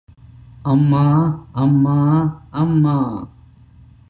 அம்மா, 0.63 1.03
அம்மா, 1.51 1.97
அம்மா! 2.51 3.27